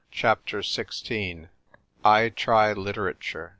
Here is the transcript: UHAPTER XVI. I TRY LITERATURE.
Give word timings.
UHAPTER 0.11 0.61
XVI. 0.63 1.49
I 2.03 2.29
TRY 2.29 2.73
LITERATURE. 2.73 3.49